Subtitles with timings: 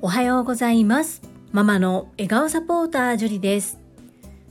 [0.00, 1.22] おはようございます。
[1.52, 3.78] ママの笑顔サポータージュリです。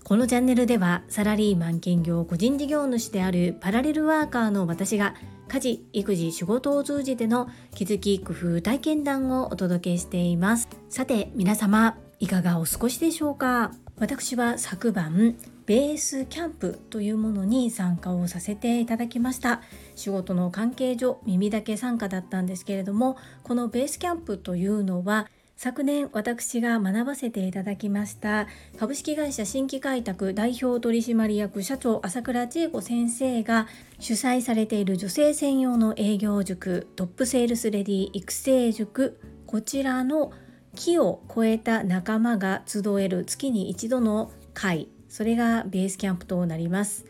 [0.04, 5.16] このチャンネルではサラリーマン兼業個人事業主であるパラレルワーカーの私が
[5.48, 10.68] 家事育児仕事を通じての気づき工夫体験談をお届けしています。
[10.90, 13.72] さて皆様いかがお過ごしでしょうか？
[14.00, 15.36] 私は昨晩
[15.66, 19.62] ベースキャンプというものに参加をさせていただきました。
[19.96, 33.68] 仕事の関係上耳だけ参加だったんですけれどもこのベースキャンプというのは昨年私が学ばせていただきました株式会社新規開拓代表取締役社長朝倉千恵子先生が
[34.00, 39.20] 主催されている女性専用の営業塾トップセールスレディ育成塾。
[39.46, 40.32] こちらの
[40.76, 44.90] 木を超えた仲間が集える月に一度の会。
[45.14, 47.06] それがベースキャンプとなります。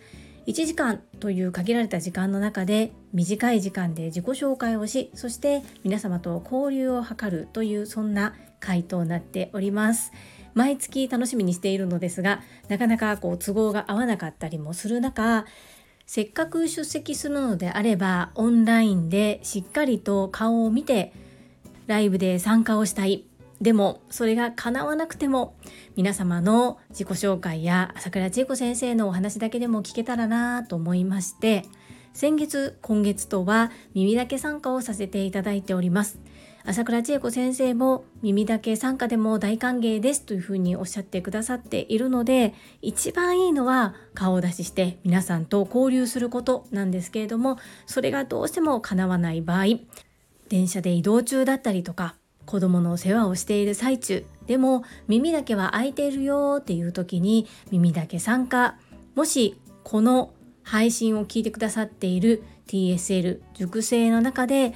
[0.45, 10.11] 1時間という限られた時間の中で短い時間で自己紹介をしそして皆様と交流を図るというそんな回となっております。
[10.53, 15.45] 毎月楽しみにしているのですがなかなかこう都合が合わなかったりもする中
[16.05, 21.13] せっかく出席するのであればオンラインでしっかりと顔を見て
[21.87, 23.23] ライブで参加をしたい。
[23.63, 25.55] でもそれが叶わなくても
[25.95, 31.63] 皆様の自己紹介や朝倉千恵子先生のお話だけでも聞けたらなと思いまして
[32.13, 36.19] 先月今月とは耳だけ参加をさせていただいております。
[36.65, 49.65] 朝倉千恵子先生も耳だけ参加でも大歓迎ですというふうにおっしゃってくださっているので一番いいのは顔を出しして皆さんと交流することなんですけれどもそれがどうしても叶わない場合
[50.47, 58.75] 電車で移動中だったりとか子供の世話をしている最中でも耳だけは開いているよっていう時に耳だけ参加
[59.15, 64.73] もしこの配信を聞いてくださっている TSL 熟成の中で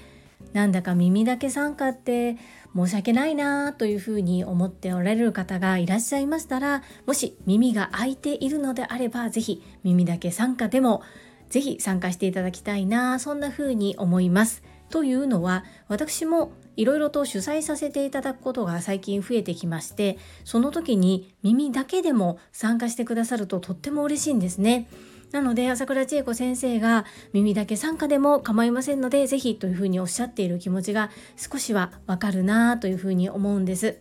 [0.53, 2.37] なんだか耳だけ参加って
[2.75, 11.01] 申し訳ないなというふうに思っておられる方がいらっしゃいましたらもし耳が開いているのであれば是非耳だけ参加でも
[11.49, 14.63] 是非参加していただきたいなそんなふうに思います。
[14.89, 24.87] というのは私もいろいろと主催させていただくことが最近増えてきましてその時に耳だけでも参加してくださるととっても嬉しいんですね。
[25.31, 33.97] なので朝倉千恵子先生が耳だけ参加でも構いませんので是非というふうにおっしゃっている気持ちが少しはわかるなというふうに思うんです。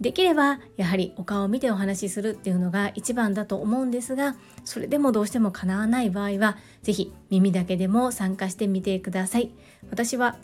[0.00, 9.50] できればやはりお顔を見てお話しするっていうのが一番だと思うんですがそれでもどうしても叶わない場合は是非耳だけでも参加してみてください
[9.90, 10.36] 私は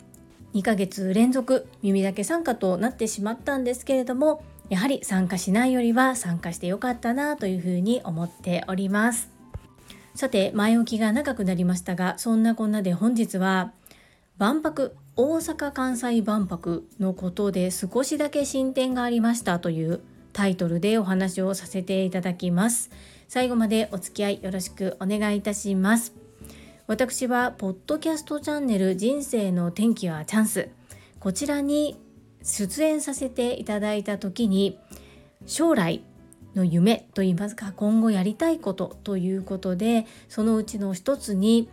[0.55, 9.29] 2ヶ月連続耳だけ参加となってしまったんですけれどもやはり参加しないよりは参加してよかったなというふうに思っております。
[10.15, 13.73] さて前置きが長くなりましたがそんなこんなで本日は
[14.37, 20.01] 万博大阪・関西万博のことで少しだけ進展がありましたという
[20.31, 22.91] タイトルでお話をさせていただきます。
[23.27, 26.24] 最後までお付き合いよろしくお願いいたします。
[26.87, 30.69] 私はポッドキャストチャンネル人生の転機はチャンス。
[31.19, 31.99] こちらに
[32.43, 34.77] 出演させていただいた時に
[35.47, 36.03] 将来
[36.53, 41.69] の夢といいますか今後やりたいことということでそのうちの一つに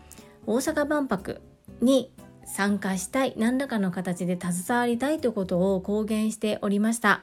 [0.46, 1.42] 大阪万博
[1.82, 2.10] に
[2.46, 7.22] 参加したい何らかの形で携わりたいということを公言しておりました。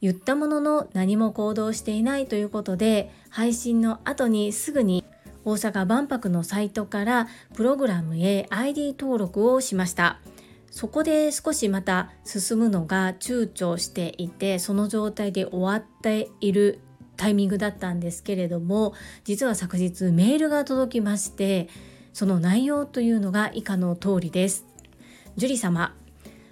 [0.00, 5.04] 言ったものの何も行動していないということで配信の後にすぐに
[5.48, 10.20] 大阪万博のサイトからプログラムへ ID 登録をしました。
[10.70, 16.80] そこで少しまた進むのが躊躇していてその状態で終わっている
[17.16, 18.92] タイミングだったんですけれども
[19.24, 21.68] 実は昨日メールが届きまして
[22.12, 24.66] その内容というのが以下の通りです。
[25.36, 25.94] 樹里様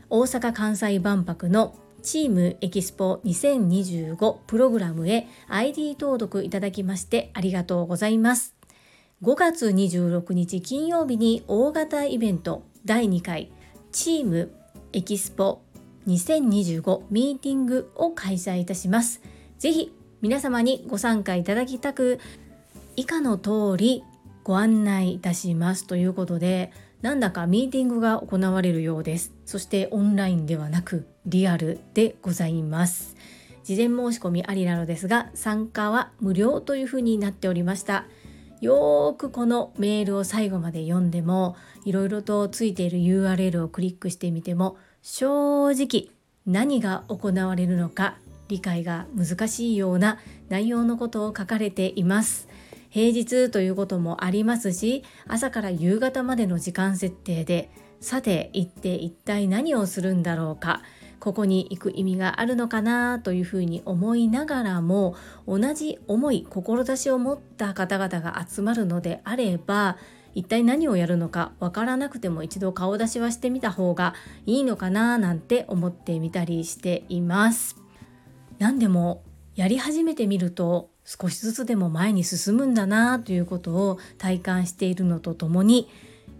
[0.09, 8.57] 大阪・関西万博のチームエキスポ2025プログラムへ ID 登録いただきましてありがとうございます。
[9.23, 13.51] 5月26日金曜日に大型イベント第2回
[13.91, 14.53] チーム
[14.93, 15.63] エキスポ
[16.07, 19.23] 2025ミーティングを開催いたします。
[19.59, 19.91] ぜひ
[20.21, 22.21] 皆様にご参加いただきたく
[22.95, 24.05] 以下の通り
[24.45, 26.71] ご案内いたしますということで
[27.01, 29.33] なんだかミーティングが行われるようです。
[29.47, 33.17] そしてオンラインではなくリアルでございます。
[33.65, 38.05] 事前申し込みありなのですが参加は無料というふうになっておりました。
[38.61, 46.09] よーくこのメールを最後まで読んでもいろいろとついている URL をクリックしてみても正直
[46.47, 48.17] 何が行われるのか
[48.49, 50.19] 理解が難しいような
[50.49, 52.49] 内容のことを書かれています。
[52.89, 57.69] 平日ということもありますし朝から夕方までの時間設定で
[58.01, 60.81] さて行って一体何をするんだろうか
[61.27, 69.97] ここに行く意味があるのかなというふうに思いながらも同じ思い志を持った方々が集まるのであれば
[70.37, 74.15] 一体何をやるのかわからなくても一度顔出しはしてみた方が
[74.47, 77.75] いいのかななんて思ってみたりしています。
[78.61, 79.25] 何でも
[79.57, 85.89] やり始めてみると少しずつでも前に進むんだなということを体感しているのとともに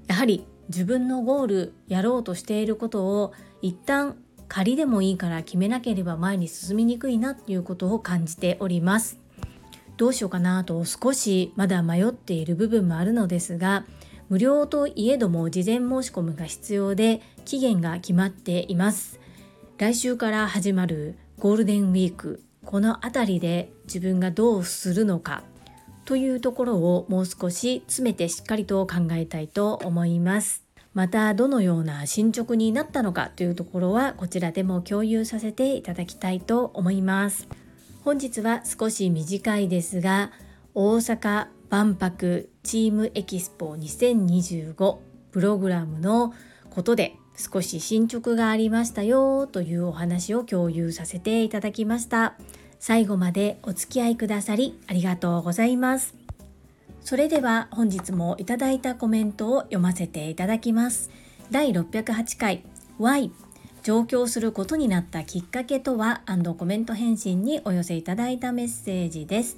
[0.07, 4.17] やはり自分のゴールやろうとしていることを一旦
[4.49, 9.19] 仮でもいいから決めなければ前に進みにくいなっていうことを感じております。
[9.97, 13.87] どうしようかなと少しまだ迷っている部分もあるのですが
[14.29, 19.21] 無料といえども事前申し込みが必要で期限が決まっています。
[19.79, 25.45] 来週から始まるゴールデンウィークこの辺りで自分がどうするのか
[26.05, 30.66] というところをもう少し詰めてしっかりと考えたいと思います。
[30.97, 37.49] またどのような進捗になったのかというところはこちらでも共有させていただきたいと思います。
[38.03, 40.33] 本日は少し短いですが
[40.73, 44.97] 大阪万博チームエキスポ2025
[45.33, 46.33] プログラムの
[46.71, 52.37] ことで少し進捗がありましたよというお話を共有させていただきました。
[52.79, 56.26] 最後までお付き合いくださりありがとうございます。
[57.07, 61.09] それでは本日もいただいたコメントを読ませていただきます。
[61.53, 62.65] 第608回
[62.99, 63.31] Y
[63.85, 66.23] 上京することになったきっかけとは？
[66.59, 69.57] コメント返信にお寄せいただいたメッセージです。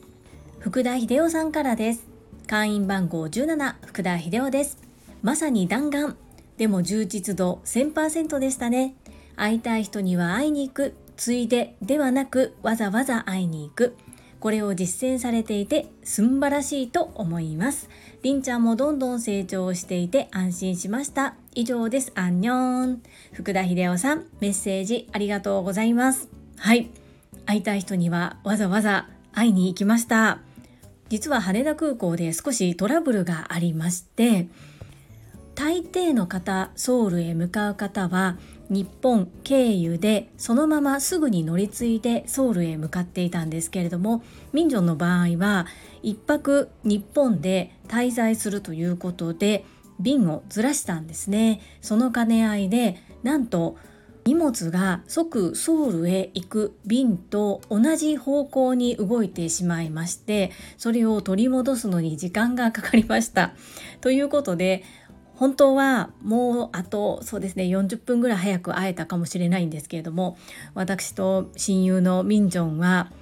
[0.59, 2.07] 福田秀夫さんからです。
[2.47, 4.77] 会員番号17福田秀夫です。
[5.23, 6.17] まさに弾丸。
[6.59, 8.95] でも充実度1000%でしたね。
[9.37, 10.95] 会いたい人には会いに行く。
[11.17, 13.97] ついでではなくわざわざ会いに行く。
[14.41, 17.89] これを実践されていてすんばらしいと思います。
[18.23, 21.35] りんちゃんもどんどん成長していて安心しました。
[21.55, 22.13] 以上です。
[22.15, 23.03] アンニョン。
[23.33, 26.29] 福田秀夫さん、メッセージありがとうございます。
[26.57, 26.91] はい。
[27.47, 30.41] 会いたい人にはわざわざ会いに行きました。
[31.09, 34.49] 実は羽田空港で少しトラブルがありまして、
[35.55, 38.37] 大抵の方、ソウルへ向かう方は
[38.71, 44.23] 日本経由でそのまますぐに乗り継いでソウルへ向かっていたんですけれども
[44.53, 45.67] ミンジョンの場合は
[46.03, 49.65] 1泊日本で滞在するということで
[49.99, 51.61] 便をずらしたんですね。
[51.81, 53.77] その兼ね合いでなんと
[54.25, 63.55] 荷物が即ソウルへ行く便と同じ方向に動いてしまいましてそれを取り戻すのに時間がかかりました。
[64.03, 64.85] ということで
[65.39, 70.37] 本当はもうあとそうですね40分ぐらい早く会えたかもしれないんですけれども
[70.75, 73.13] 私と親友のミンジョンは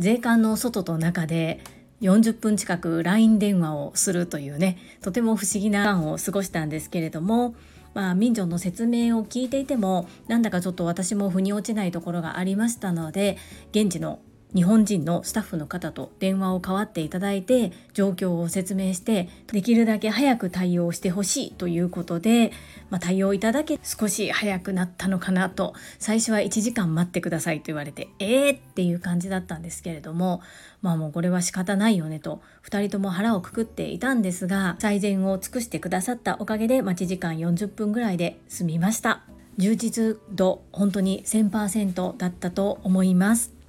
[0.00, 1.60] 税関の外と中で
[2.00, 7.54] 40分近く LINE 電話をするというねとても不思議な間を過ごしたんですけれども
[7.94, 13.38] まあ、民女の説明を聞いていてもなんだかちょっと私も腑に落ちないところがありましたので
[13.70, 14.18] 現地の
[14.54, 22.52] 日本人のスタッフの方と電話を代わっていただいて状況を説明してできるだけ早く対応してほしいということで、
[22.88, 25.74] まあ、対応いただけ少し早くなったのかなと。
[25.98, 30.40] 最初は1時間待ってくださいと言われてえーっていう感じだったんですけれども
[30.82, 32.40] まあもうこれは仕方ないよねと。
[32.64, 39.22] 2人とも腹をくくっていたんですが最善を尽くしてくださったおかげで待ち時間40分ぐらいで済みました。
[39.56, 43.63] 充実度本当に1000%だったと思います。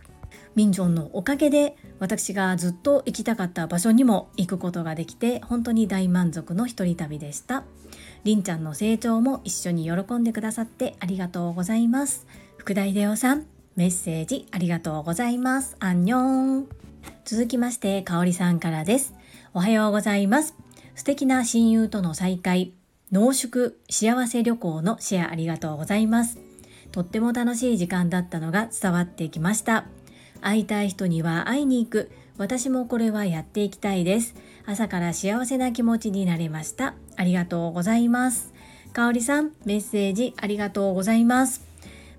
[0.56, 7.64] ミンジョンのおかげで私がずっと行きたかった場所にも行くことができて本当に大満足の一人旅でした。
[8.24, 12.26] りんちゃんの成長も一緒に喜んでくださってありがとうございます。
[12.58, 13.46] 福田秀夫さん
[13.76, 15.76] メッセージありがとうございます。
[15.80, 16.68] アンニョン。
[17.26, 19.14] 続きましてかおりさんからです。
[19.54, 20.56] おはようございます。
[20.96, 22.74] 素敵な親友との再会。
[23.12, 26.40] 濃縮幸せ旅行のシェアありがとうございます。
[26.92, 29.86] とっても楽しい時間だったのが伝わってきました。
[30.46, 32.12] 会いたい人には会いに行く。
[32.38, 34.36] 私もこれはやっていきたいです。
[34.68, 36.94] 朝から幸せな気持ちになれました。
[37.16, 38.54] ありがとうございます。
[38.94, 41.66] かおりさんメッセージありがとうございます。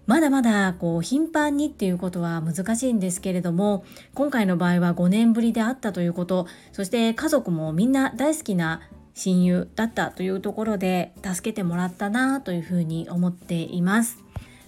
[0.06, 6.48] まだまだこう頻繁にっていうことは難しいんですけれども今回の場合は5年ぶりであったということ。
[6.72, 8.80] そして家族もみんな大好きな
[9.14, 14.18] 親友だったというところで助けてもらったなというふうに思っています。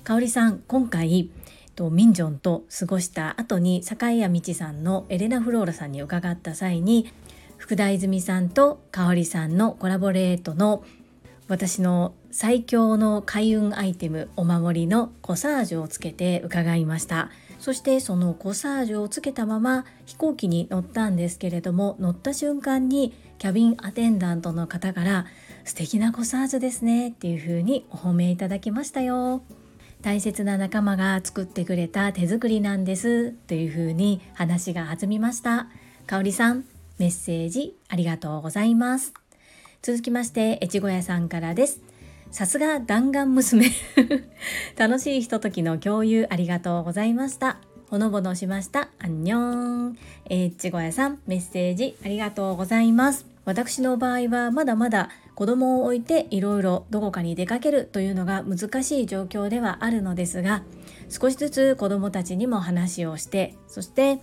[0.05, 1.31] かおりさん今回
[1.79, 7.13] とミンジョンと過ごした後に坂井谷道さんのエレナ・フローラさんに伺った際に
[7.57, 10.83] 福田泉さんと香織さんのコラボレートの
[11.47, 17.31] 私の最強の開運アイテムお守りのコサージュをつけて伺いました。
[17.61, 25.27] そしてそのコサージュをつけたまま飛行機に乗ったんですけれども乗った瞬間にキャビンアテンダントの方から
[25.65, 29.43] 素敵なコサージュですねっていう風にお褒めいただきましたよ。
[30.03, 35.69] 大切な仲間が作ってくれた手作りなんですという風に話が弾みました
[36.07, 36.65] かおりさん
[36.99, 39.13] メッセージありがとうございます
[39.83, 41.81] 続きまして越後屋さんからです
[42.31, 43.67] さすが弾丸娘
[44.77, 47.59] 楽しいひとときの共有ありがとうございました
[47.91, 48.91] ほのぼのしました。
[48.99, 49.99] アンニョン。
[50.27, 53.25] えー、ちごやさん、メッセージありがとうございます。
[53.47, 60.65] 私の場合はまだまだ子供を置いていろいろどこかに出かけるというのが難しい状況ではあるのですが、
[61.09, 64.21] 少しずつ子供たちにも話をして、そして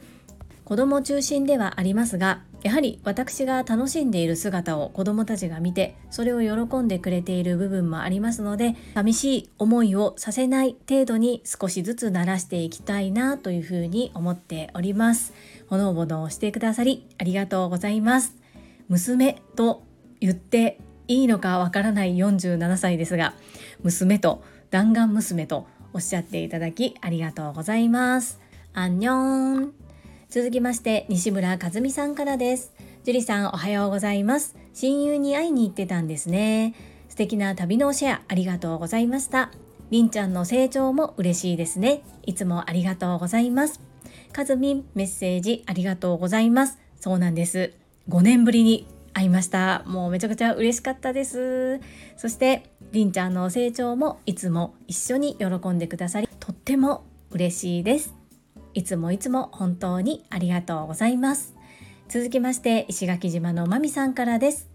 [0.65, 15.33] 子供中心ではありますがやはり私が楽しんでいる姿を子供たちが見てそれを喜んでくれている部分もありますので寂しい思いをさせない程度に少しずつ慣らしていきたいなというふうに思っております。
[15.67, 18.35] ほのぼのしてくださりありがとうございます。
[18.89, 19.83] 娘と
[20.19, 23.33] 言っていいのかわからない47歳ですが
[23.83, 28.41] 娘と弾丸娘とおっしゃっていただきありがとうございます。
[28.73, 29.73] アンニョン。
[30.29, 32.73] 続きまして西村和美さんからです。
[33.05, 34.57] 樹里さんおはようございます。
[34.73, 36.73] 親友に会いに行ってたんですね。
[37.07, 39.51] 素敵な旅のシェアありがとうございました。
[39.91, 42.01] りんちゃんの成長も嬉しいですね。
[42.23, 43.79] いつもありがとうございます。
[44.33, 46.77] かずみんメッセージありがとうございます。
[46.99, 47.71] そうなんです。
[48.09, 48.85] 5年ぶりに
[49.15, 51.79] 会いましたもうめちゃくちゃ嬉しかったです
[52.17, 58.13] そしてりんちゃんの成長もいつも一緒に喜んでくださりとっても嬉しいです
[58.75, 61.55] いつもいつも本当にありがとうございます。
[62.09, 64.69] 続きまして石垣島のまみさんからです。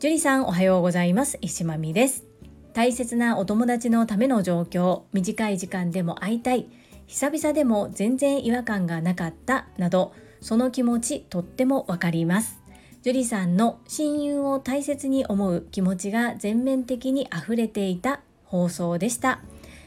[0.00, 1.36] 樹里さんおはようございます。
[1.42, 2.24] 石まみです。
[2.72, 6.66] 大切なお友達のための状況、短い時間でも会いたい、
[7.06, 12.62] 久々でも全然違和感がなかったなど、その気持ちとってもわかります。
[13.06, 19.38] 樹里さんの親友を大切に思う気持ちが全面的に溢れていた放送でした。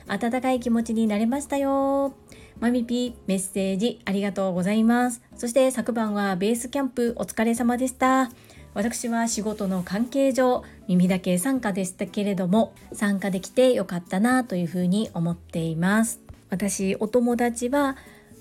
[0.07, 2.13] 温かい気持ちになれましたよ。
[2.61, 5.21] マミピーメッセージありがとうございます。
[5.35, 8.31] そして昨晩はベースキャンプお疲れ様でした。
[8.73, 16.21] 私は仕事の関係上耳だけ参加でしたけれども参加できてよかったなというふうに思っています。
[16.49, 17.97] 私お友達は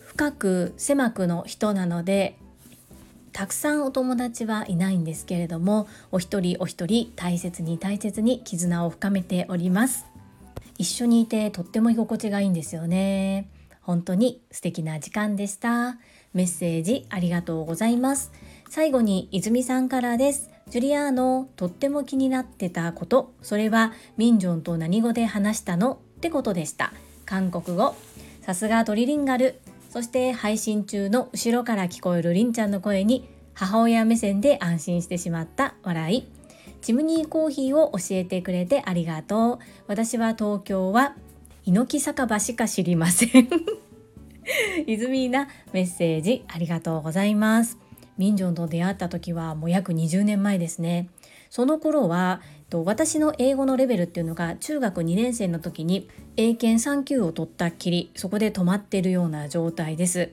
[0.07, 2.39] 深く狭くの人なので
[3.39, 10.07] たくさんお友達はいないんですけれどもお一人お一人大切に大切に絆を深めております
[10.77, 13.49] 一緒にいてとっても居心地がいいんですよね
[13.81, 15.99] 本当に素敵な時間でした。
[16.35, 18.33] メッセージありがとうございます。
[18.69, 20.51] 最後に泉さんからです。
[20.69, 26.01] ジュリアーノ、とっても気になってたこと、それはミンジョンと何語で話したの？
[26.19, 26.93] ってことでした。
[27.25, 27.95] 韓国語。
[28.43, 29.59] さすがトリリンガル。
[29.89, 36.29] そして配信中の後ろから聞こえるりんちゃんの声に母親目線で安心してしまった笑い。
[36.81, 39.59] チムニーコーヒーを教えてくれてありがとう。
[39.89, 41.17] 私は東京は
[41.69, 43.49] 猪木酒場しか知りません
[44.89, 47.77] 泉なメッセージありがとうございます
[48.17, 51.11] ミンジョンと出会った時はもう約20年前ですね
[51.51, 52.41] その頃は
[52.85, 60.31] 私の英語のレベルっていうのが中学2年生の時に英検3級を取ったっきりそこで止まっているような状態です。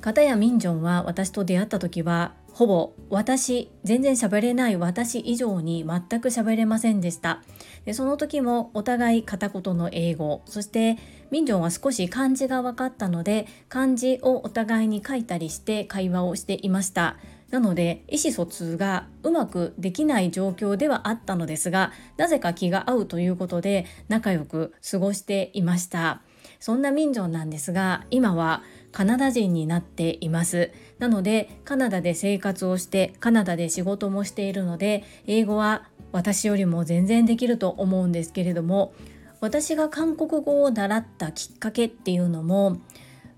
[0.00, 7.42] 片やミンジョンは私と出会った時はほぼ私全然喋れない私以上に全く喋れませんでした。
[7.84, 10.98] でその時もお互い片言の英語そして
[11.30, 17.16] ミンジョンは少し漢字が分かったので漢字をお互いに書いたりして会話をしていました。
[17.50, 26.22] なので意思疎通がうまくできない状況ではあったのですがなぜか気が合うということで仲良く過ごしていました。
[26.60, 30.72] そんなミンジョンなんですが今はカナダ人になっています。
[30.98, 38.92] なのでカナダで生活をしてカナダで仕事もしているので英語は私よりも全然できると思うんですけれども
[39.40, 42.78] 私が韓国語を習ったきっかけっていうのも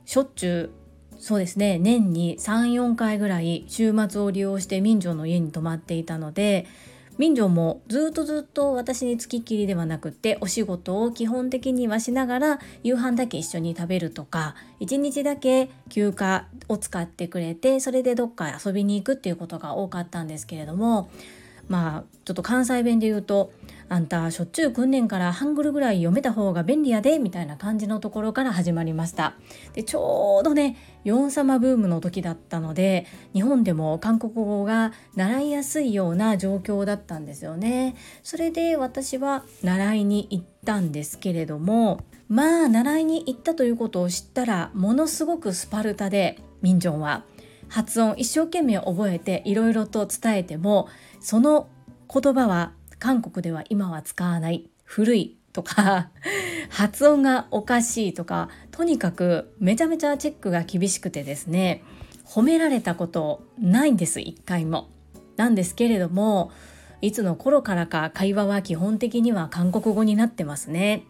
[0.06, 0.79] しょっちゅう
[1.20, 1.78] そうですね。
[1.78, 6.66] 年に34回ぐらい週末を利用して民女の家に泊まっていたので
[7.18, 21.10] 民女もずっとずっと私につきっきりではなくってお仕事を基本的にはしながら夕飯だけ一緒に食べるとか一日だけ休暇を使ってくれてそれでどっか遊びに行くっていうことが多かったんですけれども
[21.70, 23.52] まあちょっと関西弁で言うと
[23.88, 29.34] あんたしょっちゅう訓練からハングルぐらい読めた方が便利やでみたいな感じのところから始まりました。
[29.72, 37.94] でちょうどねヨン様ブームの時だったので日本でも韓国語が習いやすいような状況だったんですよね。
[38.24, 47.24] それで私は習いに行ったんですけれどもまあ習いに行ったということを知ったらものすごくスパルタでミンジョンは。
[47.70, 50.88] 発音一生懸命覚えていろいろと伝えても
[51.20, 51.68] その
[52.12, 56.10] 言葉は韓国では今は使わない古いとか
[56.68, 61.82] 発音がおかしいとかとにかくめちゃめちゃチェックが厳しくてですね
[62.24, 64.88] 褒められたことないんです一回も。
[65.36, 66.52] なんですけれども
[67.00, 71.04] いつの頃からか会話は基本的には韓国語になってますね。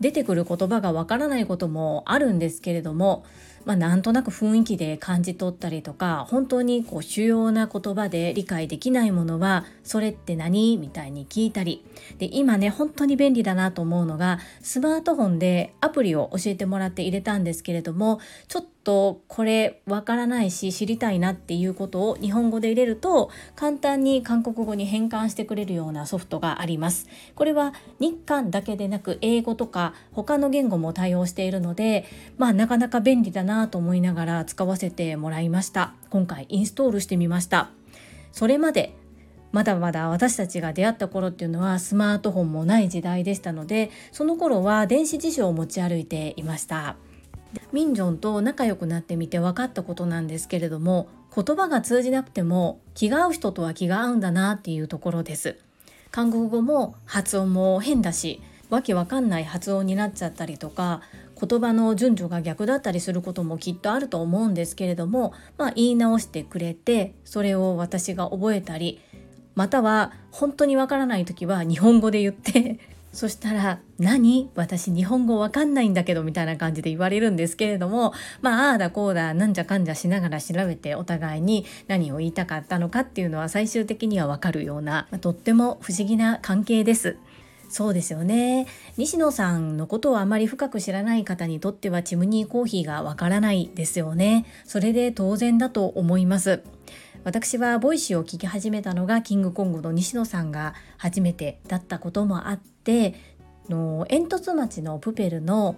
[0.00, 3.24] 出てくる言葉がわからないこともあるんですけれども
[3.66, 11.84] まあ、なんとなく雰囲気で感じ取ったりとか本当にこう主要な言葉で理解できないものは「それって何?」みたいに聞いたり
[12.18, 27.08] で今ね本当に便利だなと思うのがスマートフォンでアプリを教えてもらって入れたんですけれどもちょっととこれわからないし知りたいなっていうことを日本語で入れると簡単に韓国語に変換してくれるようなソフトがあります。
[27.34, 32.04] これは日韓だけでなく英語とか他の言語も対応しているので
[32.38, 35.92] まあなかなか便利だなと思いながら使わせてもらいました。
[36.10, 37.70] 今回インストールしてみました。
[38.30, 38.94] それまで
[39.50, 46.96] まだまだ私たちが出会った頃っていうのはスマートフォンもない時代でしたのでその頃は電子辞書を持ち歩いていました。
[47.72, 55.58] ミンジョンと仲良くなってみて分かったことなんですけれども言葉が通じなくても気が合う人とは気が合うんだなっていうところです。
[56.10, 61.02] 韓国語も発音も変だしわけわかんない発音になっちゃったりとか
[61.38, 69.00] 言葉の順序が逆だったりすることもきっとあると思うんですけれども、まあ、言い直してくれてそれを私が覚えたり
[69.54, 72.78] または本当にわからない時は日本語で言って
[73.16, 74.50] そしたら「何？
[74.56, 87.16] 私日本語わかんないんだけど」みたいな感じで言われるんですけれどもまあああだこうだなんじゃかんじゃしながら調べてお互いに何を言いたかったのかっていうのは最終的にはわかるような、ま、とっても不思議な関係です。
[87.70, 88.66] そうですよね。
[88.98, 94.44] 西野さんのことをあまり深く知らない方にとってはチムニーコーヒーがわからないですよね。
[94.64, 96.62] それで当然だと思います。
[97.26, 103.16] 私は Voicy を聞き始めたのがキングコングの西野さんが初めてだったこともあって
[103.68, 105.74] の煙突町のプペルの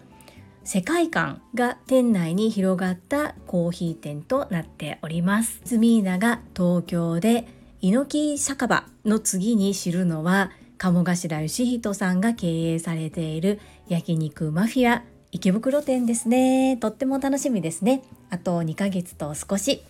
[0.63, 5.63] 世界観が店内に広がったコーヒー店となっております。
[5.65, 7.49] ズミーナが東京で
[7.81, 13.59] 猪木酒場の次に知るのは鴨頭義人さんが経営されている
[13.89, 16.77] 焼肉マフィア池袋店ですね。
[16.77, 18.03] とっても楽しみですね。
[18.29, 19.83] あと2ヶ月と少し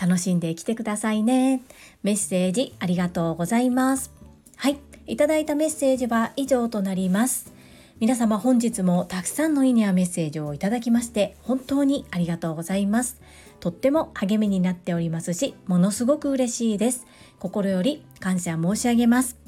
[0.00, 1.62] 楽しんできてくださいね。
[2.02, 4.12] メッセージありがとうございます。
[4.56, 7.52] はい、いただいたメッセージは以上となります。
[7.98, 13.20] 皆様本日もたくさんのいいねやメッセージをいただきまして本当にありがとうございます。
[13.58, 17.06] とっても励みになっておりますし、ものすごく嬉しいです。
[17.38, 19.38] 心より感謝申し上げます。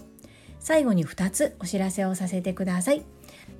[0.60, 3.04] 最後に2つお知らせをさせてください。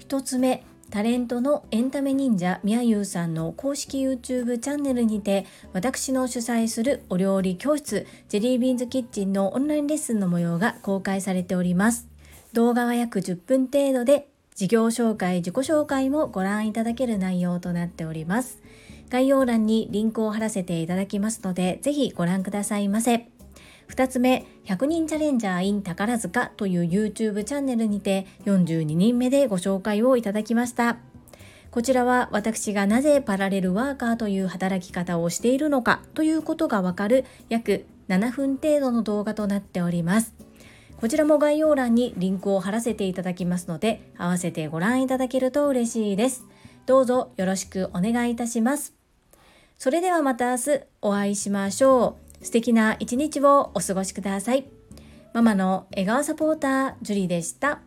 [0.08, 12.08] 1つ目、タレントのエンタメ忍者みやゆうさんの公式 YouTube チャンネルにて私の主催するお料理教室ジェリービーンズキッチンのオンラインレッスンの模様が公開されております。
[12.54, 18.62] 動画は約10分程度で事業紹介自己紹介もご覧いただける内容となっております。
[19.10, 23.37] 概要欄にリンクを貼らせていただきますのでぜひご覧くださいませ。
[23.88, 30.98] 2つ目、100人チャレンジャー in 宝塚という YouTube チャンネルにて42人目でご紹介をいただきました。
[31.70, 40.34] こちらは私がなぜパラレルワーカーという働き方をしているのかということがわかる約7分程度の動画となっております。
[40.96, 46.44] こちらも概要欄にリンクを貼らせていただきますので、合わせてご覧いただけると嬉しいです。
[46.86, 48.94] どうぞよろしくお願いいたします。
[49.76, 52.27] それではまた明日お会いしましょう。
[52.42, 54.66] 素敵な一日をお過ごしください。
[55.34, 57.80] ママの笑顔サポータージュリーでした。